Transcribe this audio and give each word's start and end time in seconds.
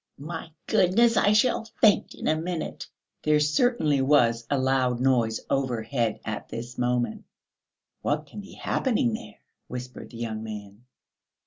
"My 0.17 0.51
goodness, 0.65 1.15
I 1.15 1.31
shall 1.33 1.65
faint 1.79 2.15
in 2.15 2.27
a 2.27 2.35
minute." 2.35 2.87
There 3.21 3.39
certainly 3.39 4.01
was 4.01 4.47
a 4.49 4.57
loud 4.57 4.99
noise 4.99 5.39
overhead 5.47 6.19
at 6.25 6.49
this 6.49 6.75
moment. 6.75 7.25
"What 8.01 8.25
can 8.25 8.41
be 8.41 8.53
happening 8.53 9.13
there?" 9.13 9.37
whispered 9.67 10.09
the 10.09 10.17
young 10.17 10.43
man. 10.43 10.85